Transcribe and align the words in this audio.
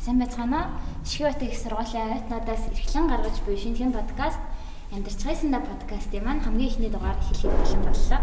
сайн 0.00 0.18
байцгаана. 0.18 0.80
Шигбат 1.04 1.42
их 1.42 1.56
сургуулийн 1.58 2.08
оюутнуудаас 2.08 2.72
эрхлэн 2.72 3.06
гаргаж 3.08 3.36
буй 3.44 3.56
шинэхэн 3.56 3.92
подкаст 3.92 4.40
Амьдарч 4.92 5.22
гайсанда 5.24 5.60
подкастын 5.60 6.24
маань 6.24 6.40
хамгийн 6.40 6.70
ихний 6.70 6.90
дугаар 6.90 7.20
эхлэхэд 7.20 7.52
болон 7.52 7.82
боллоо. 7.84 8.20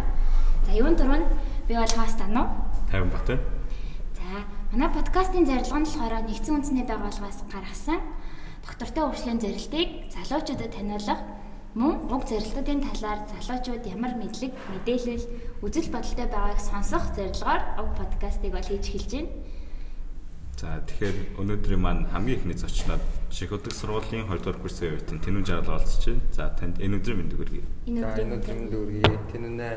За 0.66 0.72
юун 0.74 0.96
дөрөнд 0.98 1.30
би 1.68 1.74
бол 1.78 1.94
хаст 1.96 2.20
ануу. 2.22 2.48
50 2.92 3.14
бат. 3.14 3.28
За 4.18 4.26
манай 4.74 4.90
подкастын 4.90 5.46
зорилго 5.46 5.78
нь 5.78 5.86
болохоор 5.86 6.14
нэгдсэн 6.26 6.56
үндэсний 6.58 6.86
байгууллагаас 6.90 7.40
гаргасан 7.54 8.02
доктортой 8.66 9.04
урьдчилан 9.08 9.40
зорилтыг 9.40 9.88
залуучуудад 10.12 10.74
таниулах 10.74 11.22
мөн 11.78 12.10
уг 12.10 12.26
зорилтуудын 12.26 12.82
талаар 12.90 13.22
залуучууд 13.32 13.86
ямар 13.86 14.18
мэдлэг, 14.18 14.52
мэдээлэл, 14.74 15.26
үзэл 15.62 15.94
бодолтой 15.94 16.26
байгааг 16.26 16.60
сонсох 16.60 17.16
зорилгоор 17.16 17.62
уг 17.80 17.90
подкастыг 17.96 18.52
бол 18.52 18.66
хийж 18.66 18.86
эхэлж 18.90 19.12
байна. 19.14 19.30
За 20.58 20.82
тэгэхээр 20.82 21.38
өнөөдрийн 21.38 21.78
маань 21.78 22.10
хамгийн 22.10 22.42
ихний 22.42 22.58
зочноод 22.58 23.04
Ших 23.30 23.54
удаг 23.54 23.78
сургуулийн 23.78 24.26
2 24.26 24.42
дугаар 24.42 24.58
курсын 24.58 24.90
оюутан 24.90 25.22
Тэнүн 25.22 25.46
Жаргал 25.46 25.78
олцож 25.78 26.02
байна. 26.02 26.26
За 26.34 26.50
танд 26.50 26.82
энэ 26.82 26.98
өдрийн 26.98 27.18
мэндийг 27.22 27.38
хүргэе. 27.38 27.66
Энэ 27.86 28.02
За 28.02 28.08
өдрийн 28.10 28.28
өнөөдөр 28.34 28.56
мэнд 28.58 28.74
үргээ 28.74 29.18
тэнүнэ 29.38 29.70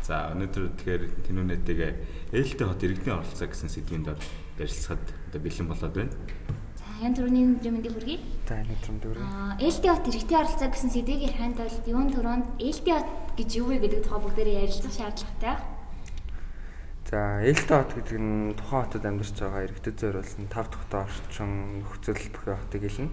За 0.00 0.32
өнөөдөр 0.32 0.64
тэгэхээр 0.80 1.02
Тэнүнэтэйгээ 1.28 1.92
ээлтэй 2.32 2.64
хот 2.66 2.80
иргэдийн 2.80 3.16
оролцоо 3.20 3.48
гэсэн 3.52 3.68
сэдвийн 3.68 4.04
дор 4.08 4.16
ярилцахад 4.56 5.04
одоо 5.28 5.40
бэлэн 5.44 5.68
болоод 5.68 5.92
байна. 5.92 6.16
За 6.80 6.88
энэ 7.04 7.16
төрөний 7.20 7.44
өдрийн 7.60 7.74
мэндийг 7.76 7.94
хүргэе. 8.00 8.18
за 8.48 8.54
өнөөдөр 8.64 8.88
мэнд 8.88 9.04
үргээ 9.04 9.28
Аа, 9.28 9.52
ээлтэй 9.60 9.90
хот 9.92 10.08
эрэгтэй 10.08 10.38
оролцоо 10.40 10.68
гэсэн 10.72 10.90
сэдвийг 10.96 11.20
ярихын 11.28 11.54
тулд 11.60 11.84
юун 11.84 12.08
төрөнд 12.08 12.46
ээлтэй 12.56 12.94
хот 12.96 13.08
гэж 13.36 13.50
юу 13.60 13.66
вэ 13.68 13.76
гэдэг 13.84 14.00
тухай 14.08 14.20
бүгдээрээ 14.24 14.64
ярилцах 14.64 14.94
шаардлагатай 14.96 15.52
байна. 15.60 15.69
За 17.10 17.42
ээлтэй 17.42 17.74
хот 17.74 17.90
гэдэг 17.98 18.18
нь 18.22 18.54
тухайн 18.54 18.86
хотод 18.86 19.02
амьдарч 19.02 19.34
байгаа 19.34 19.66
иргэдэд 19.66 19.98
зориулсан 19.98 20.46
5 20.46 20.94
дахь 20.94 21.10
орчин 21.10 21.82
нөхцөл 21.82 22.14
бүхий 22.14 22.54
хотыг 22.54 22.82
хэлнэ. 22.86 23.10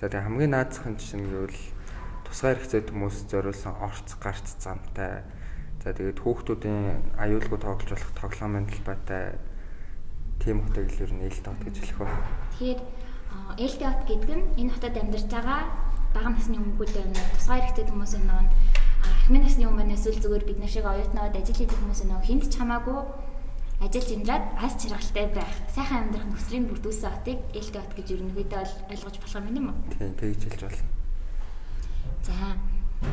За 0.00 0.08
тэгээ 0.08 0.24
хамгийн 0.24 0.52
наадзахын 0.56 0.96
жишээ 0.96 1.20
нь 1.20 1.28
гэвэл 1.28 1.60
тусгай 2.24 2.56
хэрэгцээд 2.56 2.88
хүмүүс 2.88 3.16
зориулсан 3.28 3.76
орц 3.76 4.16
гарц 4.16 4.56
замтай. 4.56 5.20
За 5.84 5.92
тэгээд 5.92 6.16
хүүхдүүдийн 6.16 7.20
аюулгүй 7.20 7.60
тоглож 7.60 7.92
болох 7.92 8.12
тоглоомын 8.16 8.64
талбайтай 8.72 9.36
тийм 10.40 10.64
хотыг 10.64 10.88
л 10.88 11.04
ер 11.04 11.12
нь 11.12 11.28
ээлтэй 11.28 11.52
хот 11.52 11.60
гэж 11.60 11.76
хэлэх 11.76 11.98
ба. 12.00 12.08
Тэгэхээр 12.56 12.80
хот 13.84 14.00
гэдэг 14.08 14.32
нь 14.32 14.64
энэ 14.64 14.72
хотод 14.72 14.96
амьдарч 14.96 15.28
байгаа 15.28 15.68
бага 16.16 16.32
насны 16.32 16.56
хүмүүст 16.56 16.96
байна. 16.96 17.20
Тусгай 17.36 17.60
хэрэгтэй 17.68 17.84
хүмүүс 17.84 18.12
байна. 18.16 18.48
Ахмын 19.30 19.46
насны 19.46 19.62
хүмүүс 19.62 19.94
эсвэл 19.94 20.18
зүгээр 20.26 20.42
бид 20.42 20.58
нар 20.58 20.66
шиг 20.74 20.82
оюутнууд 20.90 21.38
ажил 21.38 21.54
хийдэг 21.54 21.78
хүмүүс 21.78 22.02
байна. 22.02 22.18
Хинт 22.18 22.50
ч 22.50 22.58
хамаагүй 22.58 22.98
ажиллаж 23.78 24.10
амьдраад 24.10 24.44
аз 24.58 24.74
жаргалтай 24.82 25.26
байх, 25.30 25.54
сайхан 25.70 26.10
амьдрах 26.10 26.26
нөхцөлийг 26.34 26.66
бүрдүүлсэн 26.66 27.14
хотыг 27.14 27.38
ээлтэй 27.54 27.78
хот 27.78 27.94
гэж 27.94 28.06
ерөнхийдөө 28.10 28.58
бол 28.58 28.74
ойлгож 28.90 29.16
болох 29.22 29.38
юм 29.38 29.46
байна 29.46 29.70
уу? 29.70 29.78
Тийм 29.94 30.14
тэгж 30.18 30.42
хэлж 30.50 30.62
болно. 30.66 30.82
За 32.26 32.34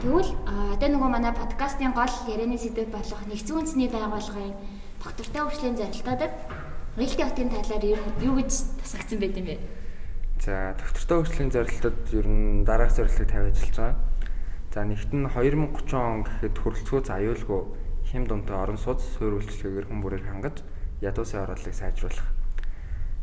тэгвэл 0.02 0.32
одоо 0.74 0.90
нөгөө 0.90 1.10
манай 1.14 1.34
подкастын 1.38 1.94
гол 1.94 2.16
ярианы 2.26 2.58
сэдв 2.58 2.90
болох 2.90 3.22
нэгдсэн 3.30 3.54
үндэсний 3.62 3.90
байгууллагын 3.94 4.58
доктортой 4.98 5.42
хөгжлийн 5.46 5.78
зорилтуудад 5.78 6.34
ээлтэй 6.98 7.26
хотын 7.30 7.54
талаар 7.54 7.86
юу 8.26 8.34
гэж 8.42 8.52
тасагдсан 8.82 9.22
байт 9.22 9.38
юм 9.38 9.54
бэ? 9.54 9.62
За 10.42 10.74
доктортой 10.82 11.22
хөгжлийн 11.22 11.54
зорилтод 11.54 11.98
ер 12.10 12.26
нь 12.26 12.66
дараах 12.66 12.90
зорилтыг 12.90 13.30
тавиад 13.30 13.54
ажиллаж 13.54 13.78
байгаа. 13.78 14.17
За 14.74 14.84
нэгт 14.86 15.12
нь 15.16 15.28
2030 15.28 15.96
он 15.96 16.24
гэхэд 16.28 16.56
хөрөлцгөөц 16.60 17.08
аюулгүй 17.12 17.62
хэм 18.12 18.24
дунтай 18.28 18.58
орон 18.58 18.80
сууц 18.80 19.04
суурь 19.04 19.40
үйлчлэгээр 19.40 19.88
бүрийг 19.90 20.26
хангаж 20.28 20.64
ядуусын 21.02 21.44
оролцоог 21.48 21.76
сайжруулах. 21.76 22.28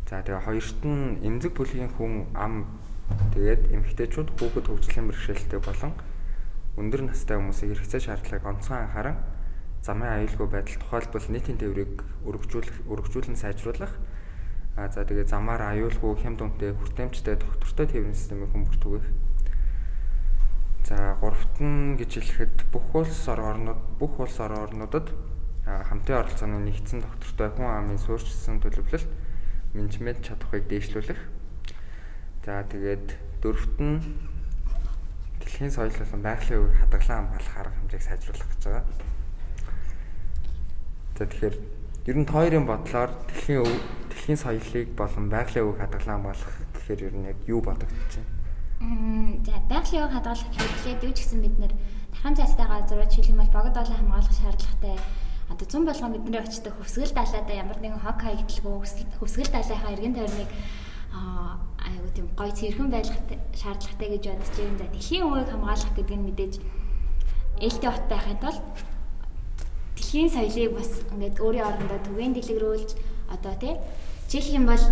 За 0.09 0.21
тэгээ 0.25 0.45
хоёрт 0.45 0.81
нь 0.85 1.21
эмзэг 1.25 1.53
бүлгийн 1.57 1.91
хүн 1.97 2.33
ам 2.33 2.69
тэгээд 3.37 3.73
эмэгтэйчүүд 3.75 4.29
хүүхэд 4.37 4.67
хөгжлийн 4.69 5.09
бэрхшээлтэй 5.09 5.61
болон 5.61 5.93
өндөр 6.81 7.03
настай 7.09 7.37
хүмүүсийн 7.37 7.77
хэрэгцээ 7.77 8.01
шаардлагыг 8.03 8.45
онцгой 8.49 8.79
анхааран 8.85 9.19
замын 9.85 10.25
аюулгүй 10.25 10.49
байдал 10.49 10.81
тухайлбал 10.81 11.29
нийтийн 11.29 11.61
тээврийг 11.61 12.01
өргөжүүлэх 12.25 12.89
өргөжүүлэн 12.89 13.37
сайжруулах 13.37 13.93
А 14.77 14.91
за 14.91 15.07
тэгээ 15.07 15.31
замаар 15.31 15.63
аюулгүй 15.71 16.19
хэм 16.19 16.35
дүнтэй 16.35 16.75
хүртээмжтэй 16.75 17.39
доктортой 17.39 17.87
тээврийн 17.87 18.19
системийг 18.19 18.51
хүмүүст 18.51 18.83
түгэх. 18.83 19.07
За 20.85 21.17
гуравт 21.17 21.65
нь 21.65 21.97
гэж 21.97 22.21
хэлэхэд 22.21 22.69
бүх 22.69 22.93
улс 22.93 23.25
орнууд 23.25 23.81
бүх 23.97 24.21
улс 24.21 24.37
орнуудад 24.37 25.17
хамтын 25.65 26.21
оролцооны 26.21 26.61
нэгдсэн 26.61 27.01
доктортой 27.01 27.49
хүн 27.57 27.73
амын 27.73 27.97
суурьчилсан 27.97 28.61
төлөвлөлт 28.61 29.09
менежмент 29.73 30.21
чадварыг 30.21 30.69
дээшлүүлэх. 30.69 31.21
За 32.45 32.69
тэгээд 32.69 33.17
дөрөвт 33.41 33.81
нь 33.81 33.97
дэлхийн 35.41 35.73
соёл 35.73 35.97
болон 35.97 36.21
байгалийн 36.21 36.61
үеийг 36.61 36.77
хадгалан 36.77 37.33
хамгаалах 37.33 37.57
арга 37.57 37.77
хэмжээг 37.81 38.05
сайжруулах 38.05 38.49
гэж 38.53 38.63
байгаа. 38.69 38.85
За 41.17 41.25
тэгэхээр 41.25 41.57
ер 42.13 42.17
нь 42.21 42.29
хоёрын 42.29 42.69
бодлоор 42.69 43.11
дэлхийн 43.33 43.65
дэлхийн 44.13 44.37
соёлыг 44.37 44.89
болон 44.93 45.33
байгалийн 45.33 45.65
үеийг 45.65 45.81
хадгалан 45.81 46.13
хамгаалах 46.21 46.55
гэхээр 46.77 47.01
ер 47.09 47.15
нь 47.17 47.29
яг 47.33 47.41
юу 47.49 47.65
бодогдож 47.65 48.21
байна? 48.21 48.34
За 49.45 49.53
байгалийн 49.69 50.01
яваг 50.05 50.13
хадгалах 50.13 50.51
хэрэглээд 50.53 51.05
юу 51.05 51.13
ч 51.13 51.19
гэсэн 51.25 51.41
бид 51.41 51.57
нэр 51.59 51.73
тархан 52.13 52.37
цайстай 52.37 52.67
газрууд 52.69 53.13
шилхэмэл 53.13 53.53
богд 53.53 53.77
олон 53.77 53.99
хамгаалах 53.99 54.35
шаардлагатай 54.37 54.97
одоо 55.53 55.67
зүүн 55.69 55.85
болгон 55.89 56.13
бидний 56.13 56.41
очдог 56.41 56.73
хөвсгөл 56.77 57.13
далайдаа 57.13 57.57
ямар 57.57 57.79
нэгэн 57.81 58.01
хог 58.01 58.19
хаягдлгүй 58.21 58.75
хөвсгөл 59.21 59.51
далайхаа 59.53 59.93
эргэн 59.93 60.17
тойрныг 60.17 60.51
айгуу 61.85 62.11
тийм 62.17 62.27
гой 62.37 62.51
цэрхэн 62.51 62.89
байх 62.91 63.09
шаардлагатай 63.53 64.09
гэж 64.09 64.23
бодож 64.25 64.51
байна. 64.57 64.79
За 64.81 64.87
дэлхийн 64.89 65.25
үеийг 65.29 65.49
хамгаалах 65.53 65.93
гэдэг 65.97 66.17
нь 66.17 66.27
мэдээж 66.29 66.55
ээлтэй 67.61 67.91
хот 67.93 68.07
байхын 68.09 68.39
тулд 68.41 68.63
дэлхийн 69.97 70.31
соёлыг 70.33 70.73
бас 70.77 70.91
ингээд 71.13 71.37
өөрийн 71.45 71.69
орондоо 71.69 72.01
түгээн 72.09 72.33
дэлгэрүүлж 72.35 72.91
одоо 73.35 73.55
тий 73.61 73.75
жишээ 74.33 74.57
юм 74.59 74.67
бол 74.67 74.85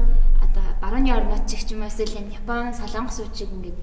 барууны 0.82 1.14
орнууд 1.14 1.46
ч 1.46 1.62
юм 1.70 1.86
уу 1.86 1.90
эсвэл 1.94 2.18
энэ 2.18 2.34
Япон, 2.42 2.74
Солонгос 2.74 3.22
үчиг 3.22 3.48
ингээд 3.54 3.78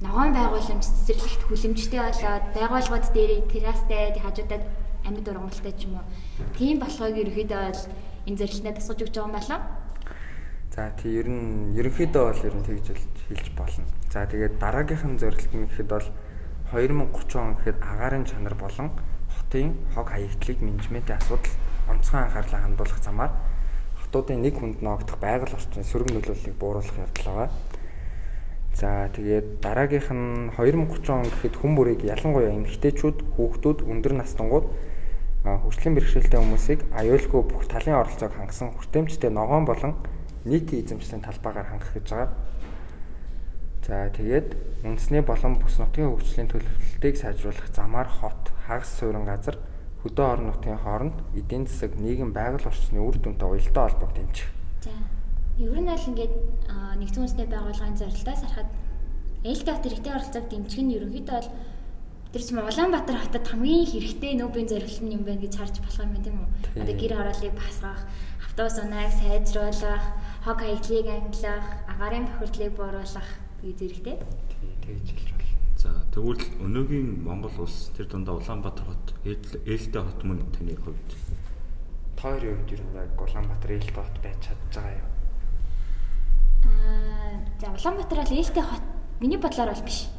ногоон 0.00 0.32
байгууламж 0.32 0.80
цэцэрлэгт 0.80 1.42
хүлэмжтэй 1.44 2.00
болоод 2.00 2.44
байгууллагууд 2.56 3.06
дээр 3.12 3.32
террастай 3.52 4.16
хажуудад 4.16 4.64
амьд 5.04 5.28
ургамалтай 5.28 5.72
ч 5.76 5.84
юм 5.84 6.00
уу 6.00 6.04
тийм 6.56 6.80
болохыг 6.80 7.20
ерөөхдөө 7.20 7.60
бол 7.68 7.82
энэ 8.24 8.38
зөвлөлтөд 8.40 8.76
тусгаж 8.80 8.98
өгч 9.04 9.14
байгаа 9.14 9.28
юм 9.28 9.34
байна. 9.36 9.56
За 10.72 10.88
тий 10.96 11.12
ер 11.20 11.28
нь 11.28 11.74
ерөнхийдөө 11.76 12.24
бол 12.32 12.46
ер 12.48 12.54
нь 12.56 12.64
тэгж 12.64 12.86
хэлж- 13.28 13.52
болно. 13.58 13.84
За 14.08 14.24
тэгээд 14.24 14.56
дараагийнх 14.62 15.04
нь 15.04 15.18
зорилт 15.20 15.52
нь 15.52 15.66
гэхэд 15.68 15.88
бол 15.92 16.06
2030 16.72 17.36
он 17.36 17.54
гэхэд 17.60 17.76
агаарын 17.82 18.24
чанар 18.24 18.54
болон 18.54 18.88
хотын 19.36 19.76
хог 19.92 20.08
хаягдлыг 20.08 20.58
менежментийн 20.64 21.18
асуудал 21.18 21.52
онцгой 21.90 22.20
анхаарлаа 22.24 22.60
хандуулах 22.62 23.00
замаар 23.02 23.32
хотуудын 24.08 24.40
нэг 24.40 24.56
хүнд 24.56 24.80
ноогдох 24.80 25.20
байгаль 25.20 25.52
орчны 25.52 25.84
сөрөг 25.84 26.08
нөлөөллийг 26.16 26.56
бууруулах 26.56 26.96
явдал 26.96 27.28
байгаа. 27.28 27.50
За 28.72 29.12
тэгээд 29.12 29.60
дараагийнх 29.60 30.08
нь 30.16 30.48
2030 30.56 31.12
он 31.12 31.28
гэхэд 31.28 31.54
хүн 31.60 31.76
бүрийг 31.76 32.00
ялангуяа 32.08 32.56
эмэгтэйчүүд, 32.56 33.36
хүүхдүүд, 33.36 33.84
өндөр 33.84 34.14
настангууд 34.16 34.66
хөгжлийн 35.44 35.94
бэрхшээлтэй 35.98 36.40
хүмүүсийг 36.40 36.80
аюулгүй 36.96 37.42
бүх 37.52 37.68
талын 37.68 38.00
оролцоог 38.00 38.32
хангасан 38.32 38.72
хүртээмжтэй 38.72 39.28
ногоон 39.28 39.68
болон 39.68 39.92
нийтийн 40.48 40.88
эзэмшлийн 40.88 41.22
талбайгаар 41.28 41.68
хангах 41.68 41.92
гэж 41.92 42.06
байгаа. 42.08 42.30
За 43.84 44.08
тэгээд 44.12 44.48
үндэсний 44.88 45.20
болон 45.20 45.60
бус 45.60 45.76
нутгийн 45.76 46.12
хөгжлийн 46.12 46.48
төлөвлөлтийг 46.48 47.16
сайжруулах 47.16 47.68
замаар 47.72 48.08
хот, 48.08 48.52
хагас 48.68 48.92
суурин 48.98 49.24
газар, 49.24 49.56
хөдөө 50.02 50.26
орон 50.26 50.46
нутгийн 50.50 50.78
хооронд 50.78 51.16
эдийн 51.34 51.66
засаг, 51.66 51.98
нийгэм 51.98 52.30
байгаль 52.32 52.68
орчны 52.70 53.02
үр 53.02 53.16
дүнтэй 53.18 53.48
уялдаа 53.48 53.88
холбоог 53.90 54.12
дэмжих. 54.14 54.48
За 54.84 54.94
ер 55.58 55.78
нь 55.78 55.90
бол 55.90 56.08
ингээд 56.10 56.34
нэгдсэн 57.02 57.22
үндэсний 57.22 57.48
байгууллагын 57.50 57.98
зорилтоос 57.98 58.42
харахад 58.46 58.70
хот 59.42 59.82
хэрэгтэй 59.86 60.12
оролцоог 60.14 60.46
дэмжих 60.50 60.82
нь 60.86 60.94
ерөнхийдөө 60.94 61.36
бол 61.38 61.50
тэр 62.32 62.42
чинь 62.44 62.60
Улаанбаатар 62.60 63.16
хотод 63.18 63.46
хамгийн 63.48 63.86
хэрэгтэй 63.88 64.32
нүүбийн 64.38 64.68
зорилт 64.68 65.00
нь 65.02 65.14
юм 65.16 65.22
байна 65.24 65.42
гэж 65.42 65.54
харж 65.56 65.76
болох 65.80 66.04
юм 66.04 66.14
тийм 66.22 66.36
үү? 66.44 66.48
Одоо 66.82 66.94
гэр 66.94 67.12
хорооллыг 67.16 67.54
басгах, 67.56 68.02
автобус 68.44 68.76
унааг 68.78 69.12
сайжруулах, 69.16 70.04
хог 70.44 70.58
хаягдлыг 70.60 71.06
ангилах, 71.08 71.66
агаарын 71.88 72.28
бохирдлыг 72.28 72.72
бууруулах 72.76 73.28
гэж 73.64 73.76
зэрэгтэй. 73.80 74.16
Тэгж 74.84 75.08
хэлж. 75.08 75.37
За 75.88 76.04
тэгвэл 76.12 76.44
өнөөгийн 76.60 77.24
Монгол 77.24 77.64
улс 77.64 77.88
тэр 77.96 78.12
дундаа 78.12 78.36
Улаанбаатар 78.36 78.84
хот 78.84 79.06
ээлтэй 79.24 80.02
хот 80.04 80.20
мөн 80.20 80.44
таны 80.52 80.76
хувьд 80.76 81.16
Тойрын 82.12 82.60
үед 82.60 82.76
ер 82.76 82.82
нь 82.84 82.92
яг 82.92 83.16
Улаанбаатар 83.16 83.72
ээлтэй 83.72 83.96
хот 83.96 84.16
байж 84.20 84.36
чадж 84.36 84.60
байгаа 84.76 85.00
юм. 85.00 85.08
Аа 86.68 87.40
за 87.56 87.72
Улаанбаатар 87.72 88.20
бол 88.20 88.36
ээлтэй 88.36 88.64
хот 88.68 88.84
миний 89.20 89.40
бодлоор 89.40 89.72
бол 89.72 89.86
биш. 89.88 90.12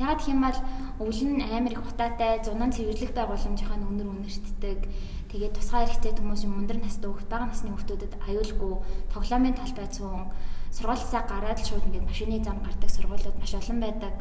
Ягаад 0.00 0.20
гэх 0.24 0.32
юм 0.32 0.40
бол 0.48 0.60
өвөл 1.04 1.22
нь 1.28 1.44
амар 1.44 1.72
их 1.76 1.82
хутаатай, 1.84 2.40
зунан 2.40 2.72
цэвэрлэх 2.72 3.12
байгууламжийнхаа 3.12 3.76
өнөр 3.76 4.08
үнэртдэг. 4.16 4.80
Тэгээд 5.28 5.56
тусгай 5.60 5.84
хэрэгцээ 5.84 6.16
хүмүүс 6.16 6.48
юм 6.48 6.56
өндөр 6.64 6.80
настай 6.80 7.12
хүүхд, 7.12 7.28
бага 7.28 7.52
насны 7.52 7.68
хүүхдүүдэд 7.68 8.16
аюулгүй 8.24 8.72
тоглоомын 9.12 9.56
талбай 9.60 9.88
цуун 9.92 10.32
сургуулиасаа 10.72 11.22
гараад 11.28 11.60
л 11.60 11.68
шууд 11.68 11.84
ингээд 11.84 12.08
машины 12.08 12.40
зам 12.40 12.64
гардаг 12.64 12.88
сургуулиуд 12.88 13.36
маш 13.40 13.52
олон 13.56 13.80
байдаг. 13.80 14.14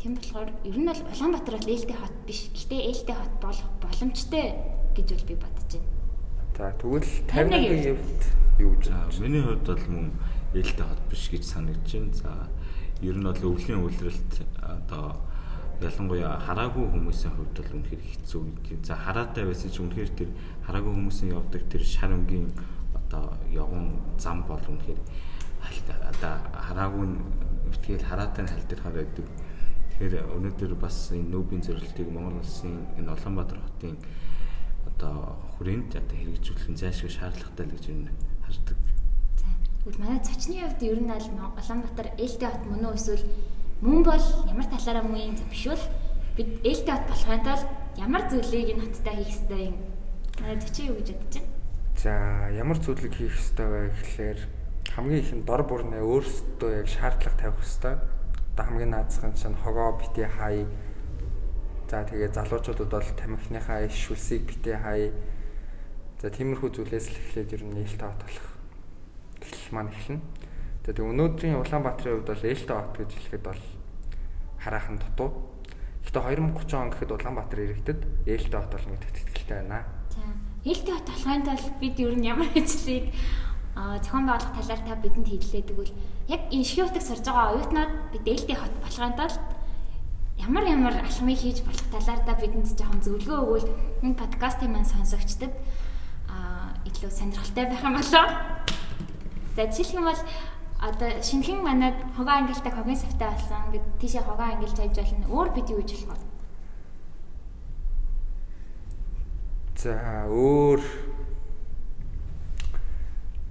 Тийм 0.00 0.16
болохоор 0.16 0.48
ер 0.64 0.78
нь 0.80 0.88
бол 0.88 1.02
Улаанбаатар 1.12 1.60
бол 1.60 1.72
ээлтэй 1.76 1.92
хот 1.92 2.16
биш. 2.24 2.48
Гэтэ 2.56 2.88
ээлтэй 2.88 3.16
хот 3.20 3.34
болох 3.36 3.68
боломжтой 3.84 4.56
гэж 4.96 5.08
бол 5.12 5.26
би 5.28 5.34
бодож 5.36 5.70
байна. 5.76 5.92
За 6.56 6.72
тэгвэл 6.80 7.04
51-ийн 7.28 8.00
хувьд 8.00 8.22
юу 8.64 8.72
гэж 8.80 8.84
За 8.88 9.20
миний 9.20 9.44
хувьд 9.44 9.66
бол 9.68 9.84
мөн 9.92 10.08
ээлтэй 10.56 10.86
хот 10.88 11.02
биш 11.12 11.28
гэж 11.28 11.44
санагдаж 11.44 11.92
байна. 11.92 12.16
За 12.16 12.32
ер 13.04 13.16
нь 13.20 13.28
бол 13.28 13.44
өвлийн 13.44 13.84
үйлрэлт 13.84 14.32
одоо 14.64 15.20
ялангуяа 15.84 16.48
хараагүй 16.48 16.86
хүмүүсийн 16.96 17.36
хувьд 17.36 17.56
бол 17.60 17.72
үнэхээр 17.76 18.00
хэцүү. 18.00 18.40
За 18.80 18.96
хараатай 18.96 19.44
байсан 19.44 19.68
ч 19.68 19.84
үнэхээр 19.84 20.10
тэр 20.16 20.32
хараагүй 20.64 20.96
хүмүүсийн 20.96 21.36
явдаг 21.36 21.68
тэр 21.68 21.84
шар 21.84 22.16
өнгийн 22.16 22.48
одоо 22.96 23.36
явган 23.52 24.00
зам 24.16 24.48
бол 24.48 24.64
үнэхээр 24.64 25.00
одоо 26.08 26.34
хараагүй 26.56 27.04
битгээл 27.68 28.08
хараатай 28.08 28.48
нь 28.48 28.52
халтархаар 28.52 28.96
байдаг. 28.96 29.28
Тэгэхээр 30.00 30.32
өнөөдөр 30.32 30.80
бас 30.80 31.12
энэ 31.12 31.28
нүүбийн 31.28 31.60
зөвлөлтийг 31.60 32.08
Монгол 32.08 32.40
улсын 32.40 32.88
энэ 32.96 33.12
Улаанбаатар 33.12 33.60
хотын 33.60 34.00
одоо 34.88 35.36
хүрээнд 35.60 35.92
одоо 35.92 36.16
хэрэгжүүлэх 36.16 36.72
нь 36.72 36.80
зайлшгүй 36.80 37.12
шаардлагатай 37.12 37.68
л 37.68 37.74
гэж 37.76 37.84
энэ 37.92 38.08
хардаг. 38.40 38.80
За. 39.36 39.48
Тэгвэл 39.84 40.00
манай 40.00 40.24
цочны 40.24 40.56
хувьд 40.56 40.80
ер 40.88 41.04
нь 41.04 41.12
аль 41.12 41.28
Улаанбаатар 41.28 42.16
ээлтэй 42.16 42.48
хот 42.48 42.64
мөн 42.64 42.88
үү 42.88 42.96
эсвэл 42.96 43.24
мөн 43.84 44.00
бол 44.00 44.26
ямар 44.48 44.68
талаараа 44.72 45.04
мөн 45.04 45.20
юм 45.20 45.48
биш 45.52 45.64
бол 45.68 45.84
бид 46.32 46.50
ээлтэй 46.64 46.94
хот 46.96 47.04
болохын 47.12 47.44
тулд 47.44 47.68
ямар 48.00 48.22
зүйлийг 48.32 48.68
энэ 48.72 48.84
хоттой 48.88 49.14
хийх 49.20 49.32
ёстой 49.36 49.62
юм. 49.68 49.76
Манай 50.40 50.56
цочи 50.64 50.88
юу 50.88 50.96
гэж 50.96 51.08
бодож 51.12 51.44
байна? 51.44 51.52
За 52.00 52.12
ямар 52.56 52.80
зүйлийг 52.80 53.12
хийх 53.20 53.36
ёстой 53.36 53.68
вэ 53.68 53.80
гэхлээр 53.92 54.40
хамгийн 54.96 55.20
их 55.20 55.32
нь 55.36 55.44
дор 55.44 55.68
бүрнээ 55.68 56.00
өөрсдөө 56.00 56.70
яг 56.72 56.88
шаардлага 56.88 57.36
тавих 57.36 57.60
ёстой. 57.60 58.00
Одоо 58.60 58.76
хамгийн 58.76 58.90
наазах 58.92 59.24
нь 59.24 59.32
чинь 59.40 59.56
хогоо 59.56 59.96
бити 59.96 60.28
хай. 60.28 60.68
За 61.88 62.04
тэгээ 62.04 62.28
залуучуудад 62.28 62.92
бол 62.92 63.08
тамхиныхаа 63.16 63.88
иш 63.88 64.12
үлсийг 64.12 64.44
бити 64.44 64.76
хай. 64.76 65.16
За 66.20 66.28
тиймэрхүү 66.28 66.68
зүйлээс 66.68 67.08
л 67.08 67.16
эхлээд 67.24 67.56
ер 67.56 67.64
нь 67.64 67.80
ээлтэй 67.80 68.12
болох. 68.20 68.48
Эхлэл 69.40 69.72
маань 69.72 69.88
эхэлнэ. 69.88 70.20
Тэгээ 70.84 71.08
өнөөдрийн 71.08 71.56
Улаанбаатарын 71.56 72.20
хувьд 72.20 72.28
бол 72.28 72.48
ээлтэй 72.52 72.76
хот 72.76 72.96
гэж 73.00 73.10
хэлэхэд 73.16 73.44
бол 73.48 73.62
хараахан 74.60 74.96
дутуу. 75.00 75.30
Гэхдээ 76.04 76.20
2030 76.20 76.76
он 76.76 76.90
гэхэд 76.92 77.14
Улаанбаатар 77.16 77.60
иргэдэд 77.64 78.00
ээлтэй 78.28 78.60
хот 78.60 78.72
болно 78.76 78.92
гэдэгт 78.92 79.24
итгэлтэй 79.24 79.56
байна. 79.56 79.88
За. 80.12 80.20
Ээлтэй 80.68 80.92
хот 81.00 81.08
болохын 81.08 81.48
тулд 81.48 81.76
бид 81.80 81.96
ер 81.96 82.12
нь 82.12 82.28
ямар 82.28 82.52
ажлыг 82.52 83.08
зохион 83.74 84.26
байгуулах 84.26 84.54
талаар 84.56 84.82
та 84.86 84.94
бидэнд 84.98 85.28
хэллээ 85.28 85.62
тэгвэл 85.68 85.94
яг 86.28 86.42
шиотыг 86.50 87.02
сурж 87.02 87.24
байгаа 87.24 87.54
оюутнууд 87.54 87.92
бид 88.12 88.24
ээлтэй 88.26 88.56
хот 88.56 88.74
тулд 89.16 89.40
ямар 90.38 90.64
ямар 90.64 90.94
алхмыг 91.04 91.38
хийж 91.38 91.62
болох 91.62 91.86
талаар 91.92 92.20
та 92.24 92.34
бидэнд 92.34 92.66
жоохон 92.78 93.00
зөвлөгөө 93.04 93.38
өгвөл 93.44 93.68
энэ 94.02 94.20
подкастын 94.20 94.72
маань 94.72 94.88
сонсогчдод 94.88 95.52
аа 96.28 96.72
илүү 96.88 97.10
сонирхолтой 97.10 97.64
байх 97.68 97.84
юм 97.84 97.94
болоо. 97.94 98.26
За 99.56 99.62
жишээлх 99.66 99.94
юм 100.00 100.04
бол 100.08 100.22
одоо 100.80 101.10
шинхэн 101.22 101.60
манад 101.62 101.94
хогоо 102.16 102.34
ангилдаг 102.40 102.74
хогийн 102.74 102.96
савтай 102.96 103.28
болсон. 103.28 103.70
Бид 103.72 103.84
тийшээ 104.00 104.22
хогоо 104.24 104.46
ангилж 104.48 104.76
хайж 104.76 104.96
болно. 104.96 105.26
Өөр 105.28 105.48
бид 105.54 105.70
юу 105.70 105.82
хийж 105.84 106.04
болох 106.08 106.24
вэ? 106.24 106.28
За 109.76 110.24
өөр 110.28 110.80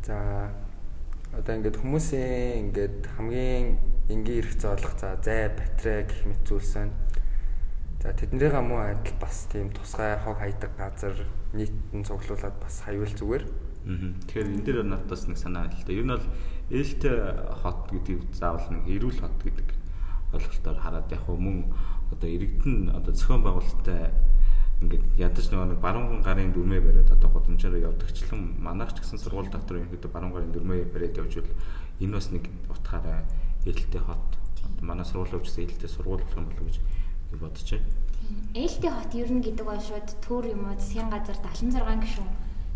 За 0.10 0.50
одоо 1.38 1.54
ингээд 1.54 1.78
хүмүүсийн 1.86 2.74
ингээд 2.74 3.14
хамгийн 3.14 3.78
энгийн 4.10 4.42
эрх 4.42 4.58
зоолох 4.58 4.98
за 4.98 5.22
зай 5.22 5.54
батарей 5.54 6.10
гэх 6.10 6.26
мэт 6.26 6.42
зүйлс 6.50 6.74
байна. 6.82 6.98
За 8.02 8.18
тэднэрийн 8.18 8.66
муу 8.66 8.82
адил 8.82 9.14
бас 9.22 9.46
тийм 9.54 9.70
тусгай 9.70 10.18
хог 10.18 10.42
хайдаг 10.42 10.74
газар 10.82 11.14
нийтэн 11.54 12.02
цуглуулад 12.10 12.58
бас 12.58 12.82
хавьл 12.82 13.06
зүгээр. 13.06 13.46
Аа. 13.86 14.18
Тэгэхээр 14.26 14.50
энэ 14.50 14.66
дээр 14.66 14.82
надад 14.82 15.14
бас 15.14 15.30
нэг 15.30 15.38
санаа 15.38 15.70
л 15.70 15.78
да. 15.78 15.94
Ер 15.94 16.06
нь 16.10 16.14
бол 16.18 16.26
ээлтэй 16.74 17.18
хот 17.62 17.80
гэдэг 17.94 18.20
заавал 18.34 18.66
нэг 18.66 18.90
эрүүл 18.90 19.22
хот 19.22 19.38
гэдэг 19.46 19.68
ойлголтоор 20.34 20.78
хараад 20.82 21.14
яг 21.14 21.22
мөн 21.30 21.70
одоо 22.10 22.30
иргэдэн 22.34 22.98
одоо 22.98 23.14
зохион 23.14 23.46
байгуулалттай 23.46 24.10
ядаж 25.20 25.52
нэг 25.52 25.80
баруун 25.84 26.24
гарын 26.24 26.56
дүрмээ 26.56 26.80
бариад 26.80 27.12
одоо 27.12 27.30
годамжаараа 27.36 27.92
явдагчлан 27.92 28.56
манайх 28.56 28.96
ч 28.96 29.04
гэсэн 29.04 29.20
сургууль 29.20 29.52
доктор 29.52 29.84
ерөнхийдөө 29.84 30.12
баруун 30.16 30.32
гарын 30.32 30.52
дүрмээ 30.56 30.88
бариад 30.96 31.20
явжвал 31.20 31.52
энэ 32.00 32.16
бас 32.16 32.32
нэг 32.32 32.48
утгаараа 32.72 33.28
ээлтэй 33.68 34.00
хот 34.00 34.40
манай 34.80 35.04
сургууль 35.04 35.44
өвчсөн 35.44 35.68
ээлтэй 35.68 35.92
сургууль 35.92 36.24
болох 36.24 36.40
юм 36.40 36.48
болов 36.48 36.64
гэж 36.64 36.80
бодож 37.36 37.68
байна. 37.68 37.92
Ээлтэй 38.56 38.92
хот 38.96 39.12
ер 39.20 39.30
нь 39.32 39.44
гэдэг 39.44 39.66
бол 39.68 39.82
шууд 39.84 40.08
төр 40.24 40.44
юм 40.56 40.72
уу 40.72 40.80
засгийн 40.80 41.12
газар 41.12 41.36
76 41.36 41.84
гишүүн 42.00 42.30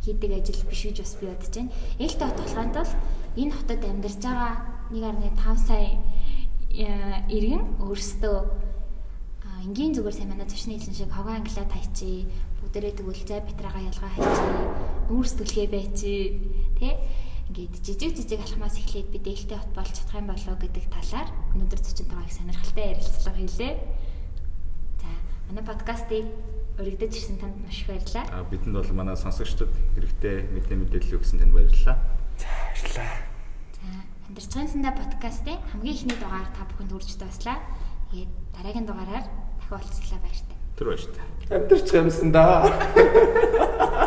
хийдэг 0.04 0.32
ажил 0.36 0.62
биш 0.68 0.82
гэж 0.84 0.98
бас 1.00 1.16
би 1.16 1.26
бодож 1.32 1.48
байна. 1.56 1.72
Ээлтэй 2.04 2.28
хот 2.28 2.40
болохын 2.44 2.72
тулд 2.76 2.94
энэ 3.40 3.56
хотод 3.56 3.82
амьдарч 3.88 4.20
байгаа 4.20 4.52
1.5 4.92 5.58
сая 5.64 5.96
э, 6.76 7.24
иргэн 7.32 7.64
өөрсдөө 7.80 8.38
энгийн 9.64 9.96
зүгээр 9.96 10.16
сайн 10.16 10.30
манай 10.36 10.48
зочны 10.48 10.76
хэлсэн 10.76 10.96
шиг 10.96 11.12
хогоо 11.16 11.40
англиад 11.40 11.72
хайчи 11.72 12.28
бүгдээрээ 12.60 12.94
тэгвэл 13.00 13.24
зай 13.24 13.40
батрагаа 13.40 13.88
ялгаа 13.88 14.12
хайчи 14.12 14.44
нүүрс 15.08 15.34
түлхээ 15.40 15.68
байчи 15.72 16.14
тэ 16.80 17.00
ингээд 17.48 17.76
жижиг 17.80 18.12
жижиг 18.12 18.42
алхмаас 18.44 18.76
эхлээд 18.76 19.08
би 19.08 19.20
дээлтэй 19.24 19.56
хот 19.56 19.72
болж 19.72 19.94
чадах 19.96 20.20
юм 20.20 20.28
болоо 20.28 20.56
гэдэг 20.60 20.86
талаар 20.92 21.30
өнөөдөр 21.56 21.80
зочинтойгоо 21.80 22.26
их 22.28 22.36
сонирхолтой 22.36 22.86
ярилцлага 22.92 23.40
хийлээ. 23.40 23.74
За 25.00 25.10
манай 25.48 25.64
подкастыг 25.64 26.26
өргөдөж 26.80 27.14
ирсэн 27.14 27.38
танд 27.40 27.56
маш 27.62 27.84
их 27.84 27.88
баярлалаа. 27.88 28.26
А 28.32 28.44
бидэнд 28.48 28.76
бол 28.76 28.92
манай 28.98 29.16
сонсогчдод 29.16 29.72
хэрэгтэй 29.96 30.36
мэдээ 30.56 30.78
мэдээлэл 30.82 31.18
өгсөн 31.20 31.40
танд 31.40 31.54
баярлалаа. 31.56 31.98
За 32.42 32.48
баярлалаа. 32.52 33.12
За 33.80 33.88
Амьдарч 34.28 34.50
байгаа 34.50 34.72
сандаа 34.72 34.94
подкастын 34.98 35.60
хамгийн 35.72 35.96
ихний 35.96 36.18
дугаар 36.18 36.50
та 36.52 36.66
бүхэнд 36.68 36.92
хүрч 36.96 37.12
дуслаа. 37.22 37.60
Тэгээд 38.10 38.32
дараагийн 38.56 38.88
дугаараар 38.88 39.26
дахин 39.70 39.88
уулзлаа 39.90 40.20
баяртай. 40.24 40.58
Тэр 40.78 40.88
баяртай. 40.88 41.24
Амьдарч 41.50 41.94
юмсан 41.94 42.32
да. 42.32 44.04